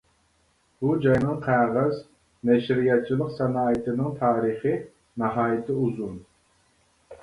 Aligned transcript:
بۇ 0.85 0.93
جاينىڭ 1.05 1.37
قەغەز، 1.43 1.99
نەشرىياتچىلىق 2.51 3.31
سانائىتىنىڭ 3.39 4.13
تارىخى 4.25 4.77
ناھايىتى 5.25 5.81
ئۇزۇن. 5.83 6.23